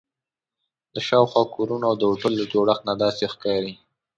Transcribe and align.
له 0.93 0.99
شاوخوا 1.07 1.43
کورونو 1.55 1.83
او 1.89 1.95
د 1.99 2.03
هوټل 2.09 2.33
له 2.39 2.45
جوړښت 2.53 2.83
نه 2.89 2.93
داسې 3.03 3.23
ښکاري. 3.33 3.73